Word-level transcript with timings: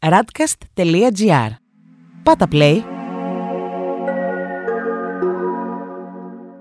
radcast.gr. 0.00 1.50
Πάτα 2.22 2.46
play. 2.50 2.78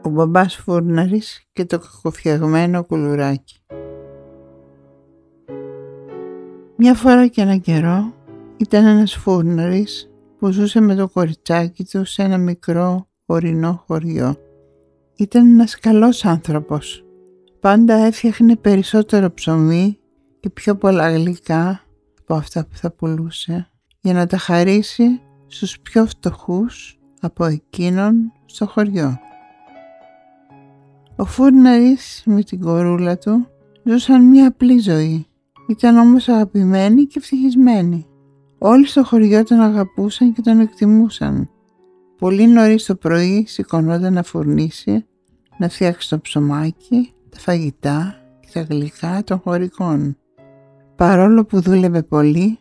Ο 0.02 0.10
μπαμπάς 0.10 0.56
Φούρναρης 0.56 1.44
και 1.54 1.66
το 1.66 1.80
κακοφτιαγμένο 1.80 2.84
κουλουράκι. 2.84 3.60
Μια 6.78 6.94
φορά 6.94 7.28
και 7.28 7.42
ένα 7.42 7.58
καιρό 7.58 8.14
ήταν 8.58 8.86
ένας 8.86 9.16
φούρναρης 9.16 10.12
που 10.40 10.52
ζούσε 10.52 10.80
με 10.80 10.96
το 10.96 11.10
κοριτσάκι 11.10 11.86
του 11.86 12.06
σε 12.06 12.24
ένα 12.24 12.38
μικρό 12.38 13.08
ορεινό 13.26 13.84
χωριό. 13.88 14.36
Ήταν 15.16 15.48
ένας 15.48 15.80
καλός 15.80 16.26
άνθρωπος. 16.26 17.04
Πάντα 17.60 17.94
έφτιαχνε 17.94 18.56
περισσότερο 18.56 19.34
ψωμί 19.34 20.00
και 20.40 20.50
πιο 20.50 20.76
πολλά 20.76 21.12
γλυκά 21.12 21.87
από 22.30 22.40
αυτά 22.40 22.66
που 22.66 22.76
θα 22.76 22.92
πουλούσε 22.92 23.70
για 24.02 24.14
να 24.14 24.26
τα 24.28 24.38
χαρίσει 24.38 25.22
στους 25.48 25.80
πιο 25.80 26.06
φτωχούς 26.06 27.00
από 27.22 27.46
εκείνον 27.46 28.32
στο 28.46 28.68
χωριό. 28.68 29.20
Ο 31.16 31.26
Φούρναρης 31.26 32.24
με 32.26 32.44
την 32.44 32.62
κορούλα 32.62 33.18
του 33.18 33.48
ζούσαν 33.84 34.26
μια 34.26 34.48
απλή 34.48 34.80
ζωή. 34.80 35.26
Ήταν 35.68 35.98
όμως 35.98 36.28
αγαπημένοι 36.28 37.06
και 37.06 37.20
ευτυχισμένοι. 37.20 38.06
Όλοι 38.58 38.88
στο 38.88 39.04
χωριό 39.04 39.44
τον 39.44 39.60
αγαπούσαν 39.60 40.34
και 40.34 40.42
τον 40.42 40.60
εκτιμούσαν. 40.60 41.50
Πολύ 42.18 42.48
νωρίς 42.48 42.86
το 42.86 42.96
πρωί 42.96 43.46
σηκωνόταν 43.48 44.14
να 44.14 44.24
φουρνήσει, 44.24 45.06
να 45.58 45.70
φτιάξει 45.70 46.10
το 46.10 46.20
ψωμάκι, 46.20 47.14
τα 47.30 47.40
φαγητά 47.40 48.16
και 48.40 48.48
τα 48.54 48.62
γλυκά 48.62 49.24
των 49.24 49.40
χωρικών. 49.40 50.18
Παρόλο 50.98 51.46
που 51.46 51.62
δούλευε 51.62 52.04
πολύ, 52.04 52.60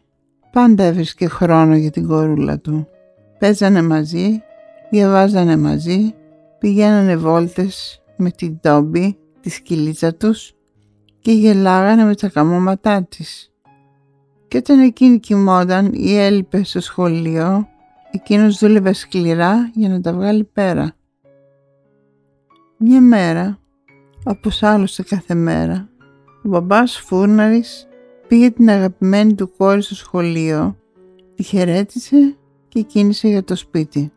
πάντα 0.53 0.85
έβρισκε 0.85 1.29
χρόνο 1.29 1.77
για 1.77 1.91
την 1.91 2.07
κορούλα 2.07 2.59
του. 2.59 2.89
Παίζανε 3.39 3.83
μαζί, 3.83 4.43
διαβάζανε 4.91 5.57
μαζί, 5.57 6.15
πηγαίνανε 6.59 7.17
βόλτες 7.17 8.03
με 8.17 8.31
την 8.31 8.61
Τόμπι, 8.61 9.19
τη 9.41 9.51
σκυλίτσα 9.51 10.15
τους 10.15 10.55
και 11.19 11.33
γελάγανε 11.33 12.05
με 12.05 12.15
τα 12.15 12.29
καμώματά 12.29 13.05
της. 13.05 13.53
Και 14.49 14.57
όταν 14.57 14.81
εκείνη 14.81 15.21
κοιμόταν 15.21 15.91
ή 15.93 16.17
έλειπε 16.17 16.65
στο 16.65 16.81
σχολείο, 16.81 17.69
εκείνος 18.11 18.59
δούλευε 18.59 18.93
σκληρά 18.93 19.71
για 19.75 19.89
να 19.89 20.01
τα 20.01 20.13
βγάλει 20.13 20.45
πέρα. 20.45 20.93
Μια 22.77 23.01
μέρα, 23.01 23.59
όπως 24.25 24.63
άλλωστε 24.63 25.03
κάθε 25.03 25.35
μέρα, 25.35 25.89
ο 26.43 26.49
μπαμπάς 26.49 26.99
Φούρναρης 26.99 27.89
πήγε 28.29 28.51
την 28.51 28.71
αγαπημένη 28.71 29.35
του 29.35 29.53
κόρη 29.57 29.83
στο 29.83 29.95
σχολείο, 29.95 30.77
τη 31.35 31.43
χαιρέτησε 31.43 32.37
και 32.69 32.83
κίνησε 32.83 33.29
για 33.29 33.45
το 33.45 33.57
σπίτι. 33.57 34.13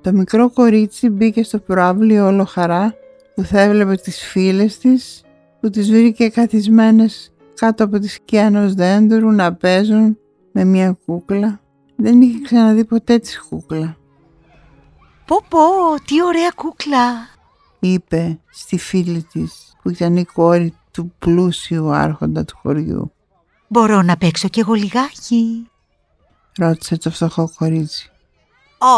Το 0.00 0.12
μικρό 0.12 0.50
κορίτσι 0.50 1.08
μπήκε 1.08 1.42
στο 1.42 1.58
προάβλιο 1.58 2.26
όλο 2.26 2.44
χαρά 2.44 2.94
που 3.34 3.42
θα 3.42 3.60
έβλεπε 3.60 3.94
τις 3.94 4.22
φίλες 4.22 4.78
της 4.78 5.22
που 5.60 5.70
τις 5.70 5.90
βρήκε 5.90 6.28
καθισμένες 6.28 7.32
κάτω 7.54 7.84
από 7.84 7.98
τη 7.98 8.08
σκιά 8.08 8.44
ενός 8.44 8.74
δέντρου 8.74 9.30
να 9.30 9.54
παίζουν 9.54 10.18
με 10.52 10.64
μια 10.64 10.98
κούκλα. 11.06 11.60
Δεν 11.96 12.20
είχε 12.20 12.40
ξαναδεί 12.42 12.84
ποτέ 12.84 13.18
της 13.18 13.46
κούκλα. 13.48 13.96
Πω 15.26 15.44
πω, 15.48 15.58
τι 16.04 16.22
ωραία 16.22 16.50
κούκλα, 16.54 17.28
είπε 17.80 18.40
στη 18.50 18.78
φίλη 18.78 19.22
της 19.32 19.74
που 19.82 19.90
ήταν 19.90 20.16
η 20.16 20.24
κόρη 20.24 20.74
του 20.94 21.12
πλούσιου 21.18 21.90
άρχοντα 21.90 22.44
του 22.44 22.56
χωριού. 22.62 23.12
Μπορώ 23.68 24.02
να 24.02 24.16
παίξω 24.16 24.48
κι 24.48 24.60
εγώ 24.60 24.72
λιγάκι; 24.72 25.68
Ρώτησε 26.58 26.98
το 26.98 27.10
φτωχό 27.10 27.50
κορίτσι. 27.58 28.10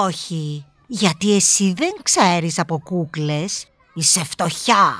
Όχι, 0.06 0.66
γιατί 0.86 1.34
εσύ 1.34 1.72
δεν 1.72 1.92
ξέρεις 2.02 2.58
από 2.58 2.78
κούκλες, 2.84 3.66
είσαι 3.94 4.24
φτωχιά. 4.24 4.92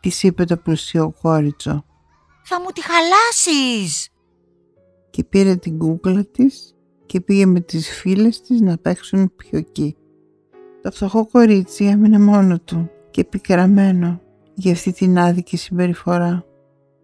Της 0.00 0.22
είπε 0.22 0.44
το 0.44 0.56
πλουσίο 0.56 1.14
κόριτσο 1.22 1.84
Θα 2.42 2.60
μου 2.60 2.66
τη 2.74 2.80
χαλάσεις. 2.82 4.08
και 5.10 5.24
πήρε 5.24 5.56
την 5.56 5.78
κούκλα 5.78 6.24
της 6.24 6.74
και 7.06 7.20
πήγε 7.20 7.46
με 7.46 7.60
τις 7.60 7.88
φίλες 7.88 8.40
της 8.40 8.60
να 8.60 8.76
παίξουν 8.78 9.32
πιοκί. 9.36 9.96
Το 10.82 10.90
φτωχό 10.90 11.26
κορίτσι 11.26 11.84
έμεινε 11.84 12.18
μόνο 12.18 12.58
του 12.58 12.90
και 13.10 13.24
πικραμένο 13.24 14.20
για 14.54 14.72
αυτή 14.72 14.92
την 14.92 15.18
άδικη 15.18 15.56
συμπεριφορά. 15.56 16.44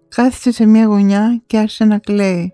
Κάθισε 0.09 0.53
σε 0.53 0.67
μια 0.67 0.85
γωνιά 0.85 1.43
και 1.47 1.59
άρχισε 1.59 1.85
να 1.85 1.99
κλαίει. 1.99 2.53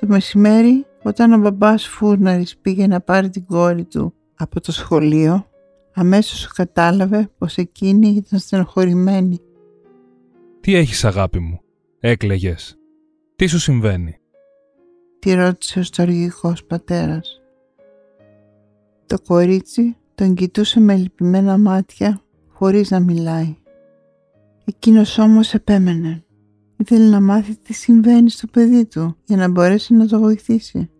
Το 0.00 0.06
μεσημέρι, 0.06 0.86
όταν 1.02 1.32
ο 1.32 1.38
μπαμπάς 1.38 1.86
Φούρναρης 1.86 2.56
πήγε 2.56 2.86
να 2.86 3.00
πάρει 3.00 3.30
την 3.30 3.46
κόρη 3.46 3.84
του 3.84 4.14
από 4.34 4.60
το 4.60 4.72
σχολείο, 4.72 5.46
αμέσως 5.94 6.46
κατάλαβε 6.46 7.30
πως 7.38 7.56
εκείνη 7.56 8.08
ήταν 8.08 8.38
στενοχωρημένη. 8.38 9.40
Τι 10.60 10.74
έχεις 10.74 11.04
αγάπη 11.04 11.38
μου, 11.38 11.60
έκλαιγες. 12.00 12.76
Τι 13.36 13.46
σου 13.46 13.58
συμβαίνει; 13.58 14.16
Τη 15.18 15.34
ρώτησε 15.34 15.78
ο 15.78 15.82
στοργικός 15.82 16.64
πατέρας. 16.64 17.40
Το 19.06 19.16
κορίτσι 19.26 19.96
τον 20.14 20.34
κοιτούσε 20.34 20.80
με 20.80 20.96
λυπημένα 20.96 21.58
μάτια 21.58 22.20
χωρίς 22.48 22.90
να 22.90 23.00
μιλάει. 23.00 23.56
Εκείνος 24.64 25.18
όμως 25.18 25.54
επέμενε. 25.54 26.24
Ήθελε 26.76 27.08
να 27.08 27.20
μάθει 27.20 27.56
τι 27.56 27.72
συμβαίνει 27.72 28.30
στο 28.30 28.46
παιδί 28.46 28.86
του 28.86 29.16
για 29.24 29.36
να 29.36 29.48
μπορέσει 29.48 29.94
να 29.94 30.06
το 30.06 30.18
βοηθήσει. 30.18 30.90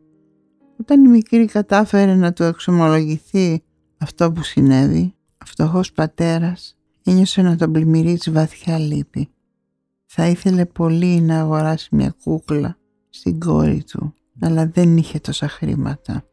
Όταν 0.80 1.04
η 1.04 1.08
μικρή 1.08 1.44
κατάφερε 1.44 2.14
να 2.14 2.32
του 2.32 2.42
εξομολογηθεί 2.42 3.62
αυτό 3.98 4.32
που 4.32 4.42
συνέβη, 4.42 5.14
ο 5.42 5.46
φτωχός 5.46 5.92
πατέρας 5.92 6.76
ένιωσε 7.04 7.42
να 7.42 7.56
τον 7.56 7.72
πλημμυρίζει 7.72 8.30
βαθιά 8.30 8.78
λύπη. 8.78 9.28
Θα 10.06 10.26
ήθελε 10.26 10.66
πολύ 10.66 11.20
να 11.20 11.40
αγοράσει 11.40 11.88
μια 11.92 12.14
κούκλα 12.24 12.76
στην 13.08 13.40
κόρη 13.40 13.84
του, 13.84 14.14
αλλά 14.40 14.66
δεν 14.66 14.96
είχε 14.96 15.20
τόσα 15.20 15.48
χρήματα. 15.48 16.24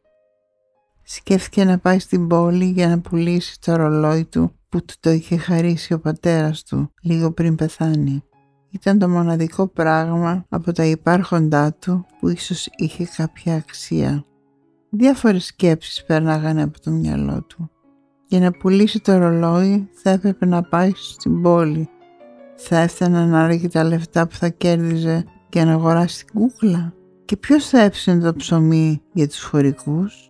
Σκέφτηκε 1.11 1.63
να 1.63 1.77
πάει 1.77 1.99
στην 1.99 2.27
πόλη 2.27 2.65
για 2.65 2.87
να 2.87 2.99
πουλήσει 2.99 3.61
το 3.61 3.75
ρολόι 3.75 4.25
του 4.25 4.51
που 4.69 4.85
του 4.85 4.93
το 4.99 5.09
είχε 5.09 5.37
χαρίσει 5.37 5.93
ο 5.93 5.99
πατέρας 5.99 6.63
του 6.63 6.93
λίγο 7.01 7.31
πριν 7.31 7.55
πεθάνει. 7.55 8.23
Ήταν 8.69 8.99
το 8.99 9.09
μοναδικό 9.09 9.67
πράγμα 9.67 10.45
από 10.49 10.71
τα 10.71 10.85
υπάρχοντά 10.85 11.73
του 11.73 12.05
που 12.19 12.29
ίσως 12.29 12.69
είχε 12.75 13.07
κάποια 13.17 13.55
αξία. 13.55 14.25
Διάφορες 14.89 15.45
σκέψεις 15.45 16.03
πέρναγαν 16.05 16.59
από 16.59 16.79
το 16.79 16.91
μυαλό 16.91 17.43
του. 17.43 17.69
Για 18.27 18.39
να 18.39 18.51
πουλήσει 18.51 18.99
το 18.99 19.17
ρολόι 19.17 19.89
θα 20.03 20.09
έπρεπε 20.09 20.45
να 20.45 20.61
πάει 20.61 20.91
στην 20.95 21.41
πόλη. 21.41 21.89
Θα 22.55 22.77
έφταναν 22.77 23.33
άραγε 23.33 23.67
τα 23.67 23.83
λεφτά 23.83 24.27
που 24.27 24.35
θα 24.35 24.49
κέρδιζε 24.49 25.25
για 25.51 25.65
να 25.65 25.71
αγοράσει 25.71 26.25
την 26.25 26.39
κούκλα. 26.39 26.93
Και 27.25 27.37
ποιος 27.37 27.67
θα 27.67 27.79
έψινε 27.79 28.19
το 28.19 28.33
ψωμί 28.33 29.01
για 29.13 29.27
τους 29.27 29.43
χωρικούς; 29.43 30.28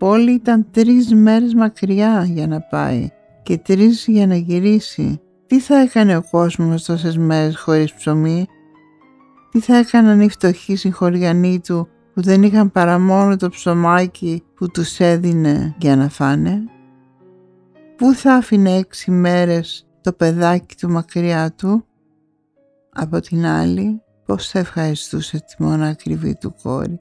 Πόλη 0.00 0.32
ήταν 0.32 0.66
τρεις 0.70 1.14
μέρες 1.14 1.54
μακριά 1.54 2.24
για 2.24 2.46
να 2.46 2.60
πάει 2.60 3.08
και 3.42 3.58
τρεις 3.58 4.04
για 4.06 4.26
να 4.26 4.34
γυρίσει. 4.34 5.20
Τι 5.46 5.60
θα 5.60 5.76
έκανε 5.80 6.16
ο 6.16 6.22
κόσμος 6.30 6.84
τόσες 6.84 7.16
μέρες 7.16 7.58
χωρίς 7.58 7.94
ψωμί; 7.94 8.46
Τι 9.50 9.60
θα 9.60 9.76
έκαναν 9.76 10.20
οι 10.20 10.28
φτωχοί 10.28 10.76
συγχωριανοί 10.76 11.60
του 11.60 11.88
που 12.14 12.22
δεν 12.22 12.42
είχαν 12.42 12.70
παρά 12.70 12.98
μόνο 12.98 13.36
το 13.36 13.48
ψωμάκι 13.48 14.42
που 14.54 14.70
τους 14.70 15.00
έδινε 15.00 15.74
για 15.78 15.96
να 15.96 16.08
φάνε; 16.08 16.62
Πού 17.96 18.14
θα 18.14 18.34
άφηνε 18.34 18.70
έξι 18.76 19.10
μέρες 19.10 19.86
το 20.00 20.12
παιδάκι 20.12 20.74
του 20.76 20.90
μακριά 20.90 21.52
του; 21.52 21.84
Από 22.92 23.20
την 23.20 23.46
άλλη, 23.46 24.02
πώς 24.26 24.48
θα 24.48 24.58
ευχαριστούσε 24.58 25.36
τη 25.38 25.62
μόνα 25.62 25.86
ακριβή 25.86 26.36
του 26.40 26.54
κόρη; 26.62 27.00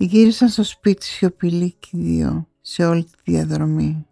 Γύρισαν 0.00 0.48
στο 0.48 0.62
σπίτι 0.62 1.04
σιωπηλοί 1.04 1.74
και 1.78 1.88
οι 1.92 2.00
δύο 2.00 2.48
σε 2.60 2.84
όλη 2.84 3.04
τη 3.04 3.32
διαδρομή. 3.32 4.06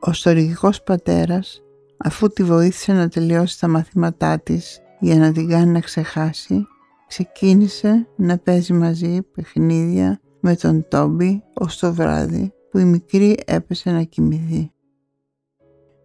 Ο 0.00 0.12
στοργικός 0.12 0.82
πατέρας, 0.82 1.62
αφού 1.96 2.28
τη 2.28 2.42
βοήθησε 2.42 2.92
να 2.92 3.08
τελειώσει 3.08 3.60
τα 3.60 3.68
μαθήματά 3.68 4.40
της 4.40 4.80
για 5.00 5.16
να 5.16 5.32
την 5.32 5.48
κάνει 5.48 5.70
να 5.70 5.80
ξεχάσει, 5.80 6.66
ξεκίνησε 7.06 8.08
να 8.16 8.38
παίζει 8.38 8.72
μαζί 8.72 9.22
παιχνίδια 9.22 10.20
με 10.40 10.56
τον 10.56 10.88
Τόμπι 10.88 11.42
ως 11.54 11.78
το 11.78 11.94
βράδυ 11.94 12.52
που 12.70 12.78
η 12.78 12.84
μικρή 12.84 13.36
έπεσε 13.46 13.90
να 13.90 14.02
κοιμηθεί. 14.02 14.72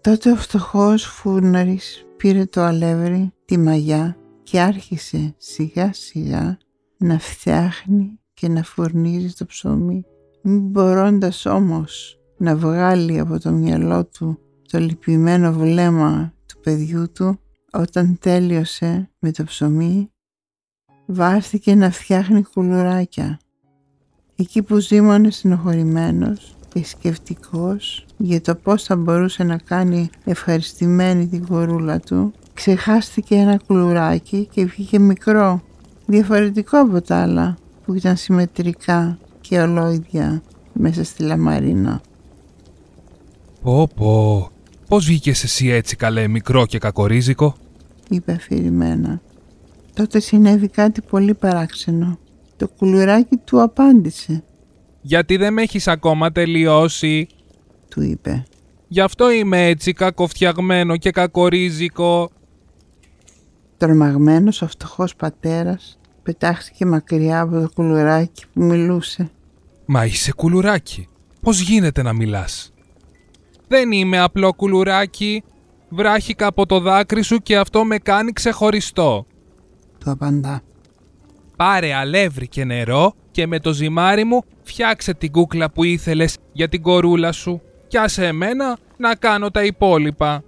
Τότε 0.01 0.31
ο 0.31 0.35
φτωχός 0.35 1.05
φούρναρης 1.05 2.05
πήρε 2.17 2.45
το 2.45 2.61
αλεύρι, 2.61 3.33
τη 3.45 3.57
μαγιά 3.57 4.17
και 4.43 4.59
άρχισε 4.59 5.35
σιγά 5.37 5.93
σιγά 5.93 6.57
να 6.97 7.19
φτιάχνει 7.19 8.19
και 8.45 8.51
να 8.51 8.63
φουρνίζει 8.63 9.33
το 9.33 9.45
ψωμί, 9.45 10.05
μην 10.41 10.59
μπορώντας 10.59 11.45
όμως 11.45 12.19
να 12.37 12.55
βγάλει 12.55 13.19
από 13.19 13.39
το 13.39 13.51
μυαλό 13.51 14.05
του 14.05 14.39
το 14.71 14.79
λυπημένο 14.79 15.53
βλέμμα 15.53 16.33
του 16.45 16.59
παιδιού 16.59 17.11
του 17.11 17.39
όταν 17.71 18.17
τέλειωσε 18.21 19.09
με 19.19 19.31
το 19.31 19.43
ψωμί 19.43 20.11
βάστηκε 21.05 21.75
να 21.75 21.91
φτιάχνει 21.91 22.43
κουλουράκια. 22.43 23.39
Εκεί 24.35 24.61
που 24.61 24.77
ζήμωνε 24.77 25.31
συνοχωρημένος 25.31 26.55
και 26.73 26.83
σκεφτικός 26.83 28.05
για 28.17 28.41
το 28.41 28.55
πώς 28.55 28.83
θα 28.83 28.95
μπορούσε 28.95 29.43
να 29.43 29.57
κάνει 29.57 30.09
ευχαριστημένη 30.25 31.27
την 31.27 31.47
κορούλα 31.47 31.99
του, 31.99 32.33
ξεχάστηκε 32.53 33.35
ένα 33.35 33.59
κουλουράκι 33.67 34.47
και 34.51 34.65
βγήκε 34.65 34.99
μικρό, 34.99 35.61
διαφορετικό 36.05 36.79
από 36.79 37.01
τα 37.01 37.21
άλλα 37.21 37.57
που 37.85 37.93
ήταν 37.93 38.17
συμμετρικά 38.17 39.17
και 39.41 39.59
ολόιδια 39.59 40.41
μέσα 40.73 41.03
στη 41.03 41.23
λαμαρίνα. 41.23 42.01
Πω 43.61 43.89
πω, 43.95 44.49
πώς 44.87 45.05
βγήκες 45.05 45.43
εσύ 45.43 45.67
έτσι 45.67 45.95
καλέ 45.95 46.27
μικρό 46.27 46.65
και 46.65 46.77
κακορίζικο; 46.77 47.55
είπε 48.09 48.31
αφηρημένα. 48.31 49.21
Τότε 49.93 50.19
συνέβη 50.19 50.67
κάτι 50.67 51.01
πολύ 51.01 51.33
παράξενο. 51.33 52.19
Το 52.57 52.67
κουλουράκι 52.67 53.35
του 53.35 53.61
απάντησε, 53.61 54.43
Γιατί 55.01 55.37
δεν 55.37 55.53
με 55.53 55.61
έχεις 55.61 55.87
ακόμα 55.87 56.31
τελειώσει; 56.31 57.27
του 57.89 58.01
είπε. 58.01 58.43
Γι' 58.87 59.01
αυτό 59.01 59.31
είμαι 59.31 59.67
έτσι 59.67 59.93
κακοφτιαγμένο 59.93 60.97
και 60.97 61.11
κακορίζικο. 61.11 62.29
Τρομαγμένος 63.77 64.61
ο 64.61 64.67
φτωχός 64.67 65.15
πατέρας 65.15 65.99
πετάχτηκε 66.25 66.85
μακριά 66.85 67.41
από 67.41 67.59
το 67.59 67.69
κουλουράκι 67.75 68.45
που 68.53 68.63
μιλούσε. 68.63 69.29
Μα 69.85 70.05
είσαι 70.05 70.33
κουλουράκι. 70.33 71.07
Πώς 71.41 71.59
γίνεται 71.59 72.01
να 72.01 72.13
μιλάς; 72.13 72.73
Δεν 73.67 73.91
είμαι 73.91 74.19
απλό 74.19 74.53
κουλουράκι. 74.53 75.43
Βράχηκα 75.89 76.47
από 76.47 76.65
το 76.65 76.79
δάκρυ 76.79 77.21
σου 77.21 77.37
και 77.37 77.57
αυτό 77.57 77.85
με 77.85 77.97
κάνει 77.97 78.31
ξεχωριστό. 78.31 79.25
Του 79.99 80.11
απαντά. 80.11 80.61
Πάρε 81.55 81.93
αλεύρι 81.93 82.47
και 82.47 82.65
νερό 82.65 83.13
και 83.31 83.47
με 83.47 83.59
το 83.59 83.73
ζυμάρι 83.73 84.23
μου 84.23 84.43
φτιάξε 84.63 85.13
την 85.13 85.31
κούκλα 85.31 85.71
που 85.71 85.83
ήθελες 85.83 86.37
για 86.51 86.69
την 86.69 86.81
κορούλα 86.81 87.31
σου. 87.31 87.61
Κι 87.87 87.97
άσε 87.97 88.25
εμένα 88.27 88.77
να 88.97 89.15
κάνω 89.15 89.51
τα 89.51 89.63
υπόλοιπα. 89.63 90.43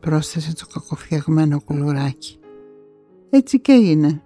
πρόσθεσε 0.00 0.54
το 0.54 0.66
κακοφτιαγμένο 0.72 1.60
κουλουράκι. 1.60 2.38
Έτσι 3.30 3.60
και 3.60 3.72
έγινε. 3.72 4.22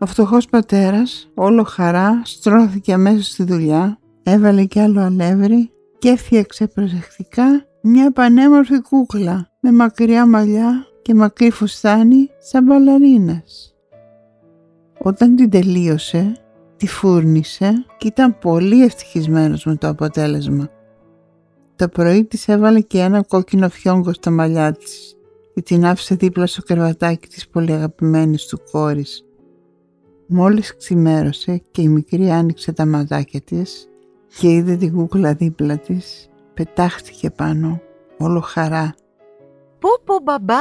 Ο 0.00 0.06
φτωχός 0.06 0.46
πατέρας, 0.46 1.30
όλο 1.34 1.62
χαρά, 1.62 2.20
στρώθηκε 2.24 2.92
αμέσως 2.92 3.26
στη 3.26 3.44
δουλειά, 3.44 3.98
έβαλε 4.22 4.64
κι 4.64 4.80
άλλο 4.80 5.00
αλεύρι 5.00 5.70
και 5.98 6.08
έφτιαξε 6.08 6.66
προσεκτικά 6.66 7.66
μια 7.82 8.12
πανέμορφη 8.12 8.80
κούκλα 8.80 9.50
με 9.60 9.72
μακριά 9.72 10.26
μαλλιά 10.26 10.86
και 11.02 11.14
μακρύ 11.14 11.50
φουστάνι 11.50 12.28
σαν 12.38 12.64
μπαλαρίνας. 12.64 13.74
Όταν 14.98 15.36
την 15.36 15.50
τελείωσε, 15.50 16.32
τη 16.76 16.86
φούρνησε 16.86 17.72
και 17.98 18.06
ήταν 18.06 18.38
πολύ 18.38 18.84
ευτυχισμένος 18.84 19.64
με 19.64 19.76
το 19.76 19.88
αποτέλεσμα. 19.88 20.68
Το 21.76 21.88
πρωί 21.88 22.24
της 22.24 22.48
έβαλε 22.48 22.80
και 22.80 22.98
ένα 22.98 23.22
κόκκινο 23.22 23.68
φιόγκο 23.68 24.12
στα 24.12 24.30
μαλλιά 24.30 24.72
της 24.72 25.16
και 25.54 25.62
την 25.62 25.86
άφησε 25.86 26.14
δίπλα 26.14 26.46
στο 26.46 26.62
κρεβατάκι 26.62 27.28
της 27.28 27.48
πολύ 27.48 27.72
αγαπημένης 27.72 28.46
του 28.46 28.60
κόρης. 28.70 29.27
Μόλις 30.30 30.76
ξημέρωσε 30.76 31.62
και 31.70 31.82
η 31.82 31.88
μικρή 31.88 32.30
άνοιξε 32.30 32.72
τα 32.72 32.86
ματάκια 32.86 33.40
της 33.40 33.88
και 34.38 34.48
είδε 34.48 34.76
την 34.76 34.94
κούκλα 34.94 35.34
δίπλα 35.34 35.78
της, 35.78 36.28
πετάχτηκε 36.54 37.30
πάνω, 37.30 37.80
όλο 38.18 38.40
χαρά. 38.40 38.94
Πω 39.78 39.88
πω 40.04 40.14
μπαμπά, 40.22 40.54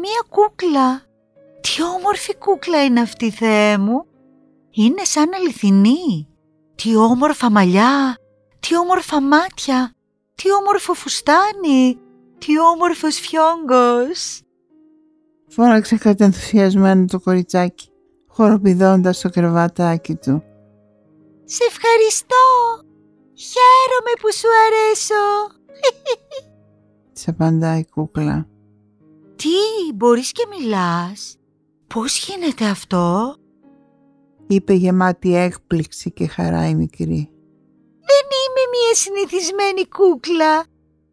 μία 0.00 0.24
κούκλα. 0.28 1.02
Τι 1.60 1.82
όμορφη 1.96 2.36
κούκλα 2.36 2.84
είναι 2.84 3.00
αυτή, 3.00 3.30
Θεέ 3.30 3.78
μου. 3.78 4.04
Είναι 4.70 5.04
σαν 5.04 5.28
αληθινή. 5.34 6.28
Τι 6.74 6.96
όμορφα 6.96 7.50
μαλλιά, 7.50 8.16
τι 8.60 8.76
όμορφα 8.76 9.20
μάτια, 9.20 9.92
τι 10.34 10.52
όμορφο 10.52 10.94
φουστάνι, 10.94 11.98
τι 12.38 12.60
όμορφος 12.60 13.18
φιόγκος. 13.18 14.40
Φώναξε 15.48 15.96
κατενθουσιασμένο 15.96 17.04
το 17.04 17.20
κοριτσάκι, 17.20 17.90
χοροπηδώντας 18.38 19.20
το 19.20 19.30
κρεβατάκι 19.30 20.14
του. 20.14 20.42
Σε 21.44 21.64
ευχαριστώ. 21.68 22.44
Χαίρομαι 23.34 24.12
που 24.20 24.32
σου 24.32 24.48
αρέσω. 24.66 25.24
Της 27.12 27.28
απαντάει 27.28 27.78
η 27.78 27.86
κούκλα. 27.94 28.48
Τι, 29.36 29.92
μπορείς 29.94 30.32
και 30.32 30.46
μιλάς; 30.48 31.36
Πώς 31.86 32.26
γίνεται 32.26 32.64
αυτό; 32.64 33.34
Είπε 34.46 34.72
γεμάτη 34.72 35.36
έκπληξη 35.36 36.10
και 36.10 36.26
χαρά 36.26 36.68
η 36.68 36.74
μικρή. 36.74 37.30
Δεν 38.08 38.26
είμαι 38.40 38.64
μία 38.72 38.94
συνηθισμένη 38.94 39.88
κούκλα. 39.88 40.64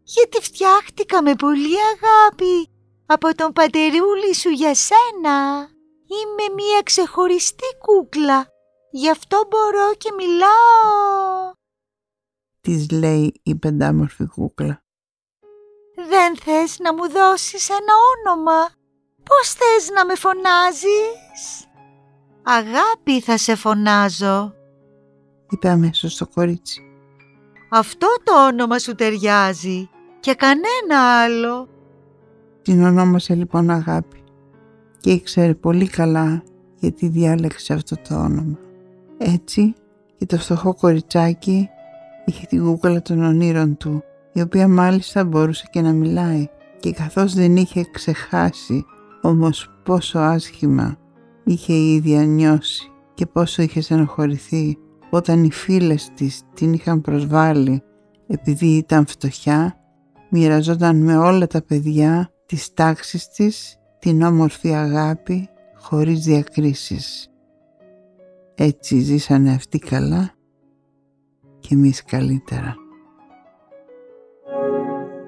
Γιατί 0.02 0.40
φτιάχτηκα 0.40 1.22
με 1.22 1.34
πολύ 1.34 1.76
αγάπη 1.94 2.68
από 3.06 3.34
τον 3.34 3.52
πατερούλη 3.52 4.34
σου 4.34 4.48
για 4.48 4.74
σένα. 4.74 5.68
Είμαι 6.08 6.54
μία 6.54 6.80
ξεχωριστή 6.82 7.64
κούκλα. 7.78 8.46
Γι' 8.90 9.10
αυτό 9.10 9.36
μπορώ 9.48 9.94
και 9.94 10.10
μιλάω. 10.16 11.52
Της 12.60 12.90
λέει 12.90 13.40
η 13.42 13.54
πεντάμορφη 13.54 14.26
κούκλα. 14.26 14.80
Δεν 16.08 16.36
θες 16.36 16.78
να 16.78 16.94
μου 16.94 17.10
δώσεις 17.10 17.68
ένα 17.68 17.92
όνομα; 18.16 18.68
Πώς 19.22 19.52
θες 19.52 19.90
να 19.94 20.04
με 20.04 20.14
φωνάζεις; 20.14 21.66
Αγάπη 22.42 23.20
θα 23.20 23.36
σε 23.36 23.54
φωνάζω. 23.54 24.54
Είπε 25.50 25.68
αμέσως 25.68 26.16
το 26.16 26.26
κορίτσι. 26.26 26.80
Αυτό 27.70 28.06
το 28.24 28.46
όνομα 28.46 28.78
σου 28.78 28.94
ταιριάζει 28.94 29.90
και 30.20 30.34
κανένα 30.34 31.20
άλλο. 31.22 31.68
Την 32.62 32.84
ονόμασε 32.84 33.34
λοιπόν 33.34 33.70
αγάπη 33.70 34.24
και 35.00 35.10
ήξερε 35.10 35.54
πολύ 35.54 35.88
καλά 35.88 36.42
γιατί 36.78 37.08
διάλεξε 37.08 37.72
αυτό 37.72 37.96
το 38.08 38.14
όνομα. 38.14 38.58
Έτσι 39.18 39.74
και 40.18 40.26
το 40.26 40.38
φτωχό 40.38 40.74
κοριτσάκι 40.74 41.68
είχε 42.24 42.46
την 42.46 42.64
κούκλα 42.64 43.02
των 43.02 43.24
ονείρων 43.24 43.76
του 43.76 44.02
η 44.32 44.40
οποία 44.40 44.68
μάλιστα 44.68 45.24
μπορούσε 45.24 45.66
και 45.70 45.80
να 45.80 45.92
μιλάει 45.92 46.48
και 46.80 46.92
καθώς 46.92 47.34
δεν 47.34 47.56
είχε 47.56 47.86
ξεχάσει 47.92 48.84
όμως 49.22 49.70
πόσο 49.84 50.18
άσχημα 50.18 50.96
είχε 51.44 51.72
η 51.72 51.94
ίδια 51.94 52.24
νιώσει 52.24 52.90
και 53.14 53.26
πόσο 53.26 53.62
είχε 53.62 53.80
στενοχωρηθεί 53.80 54.78
όταν 55.10 55.44
οι 55.44 55.50
φίλες 55.50 56.10
της 56.14 56.42
την 56.54 56.72
είχαν 56.72 57.00
προσβάλει 57.00 57.82
επειδή 58.26 58.66
ήταν 58.66 59.06
φτωχιά, 59.06 59.76
μοιραζόταν 60.30 60.96
με 60.96 61.16
όλα 61.16 61.46
τα 61.46 61.62
παιδιά 61.62 62.30
της 62.46 62.74
τάξης 62.74 63.28
της 63.28 63.76
την 64.06 64.22
όμορφη 64.22 64.74
αγάπη 64.74 65.48
χωρίς 65.74 66.24
διακρίσεις. 66.24 67.30
Έτσι 68.54 68.98
ζήσανε 68.98 69.52
αυτοί 69.52 69.78
καλά 69.78 70.34
και 71.60 71.74
εμείς 71.74 72.04
καλύτερα. 72.04 72.74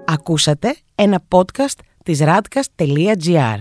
Ακούσατε 0.06 0.76
ένα 0.94 1.24
podcast 1.28 1.78
της 2.04 2.20
radcast.gr. 2.22 3.58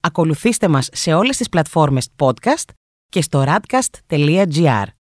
Ακολουθήστε 0.00 0.68
μας 0.68 0.88
σε 0.92 1.14
όλες 1.14 1.36
τις 1.36 1.48
πλατφόρμες 1.48 2.08
podcast 2.16 2.68
και 3.08 3.22
στο 3.22 3.44
radcast.gr. 3.46 4.84